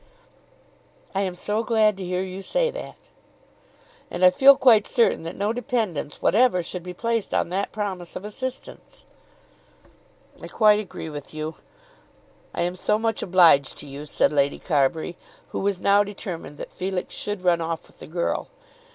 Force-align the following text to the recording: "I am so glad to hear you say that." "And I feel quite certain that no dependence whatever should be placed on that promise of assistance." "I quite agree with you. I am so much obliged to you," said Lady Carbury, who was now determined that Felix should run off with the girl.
"I 1.13 1.21
am 1.21 1.35
so 1.35 1.63
glad 1.63 1.95
to 1.97 2.03
hear 2.03 2.23
you 2.23 2.41
say 2.41 2.71
that." 2.71 2.95
"And 4.09 4.25
I 4.25 4.31
feel 4.31 4.57
quite 4.57 4.87
certain 4.87 5.21
that 5.21 5.35
no 5.35 5.53
dependence 5.53 6.23
whatever 6.23 6.63
should 6.63 6.81
be 6.81 6.91
placed 6.95 7.35
on 7.35 7.49
that 7.49 7.71
promise 7.71 8.15
of 8.15 8.25
assistance." 8.25 9.05
"I 10.41 10.47
quite 10.47 10.79
agree 10.79 11.11
with 11.11 11.35
you. 11.35 11.53
I 12.51 12.61
am 12.61 12.75
so 12.77 12.97
much 12.97 13.21
obliged 13.21 13.77
to 13.77 13.87
you," 13.87 14.05
said 14.07 14.31
Lady 14.31 14.57
Carbury, 14.57 15.17
who 15.49 15.59
was 15.59 15.79
now 15.79 16.03
determined 16.03 16.57
that 16.57 16.73
Felix 16.73 17.13
should 17.13 17.43
run 17.43 17.61
off 17.61 17.85
with 17.85 17.99
the 17.99 18.07
girl. 18.07 18.47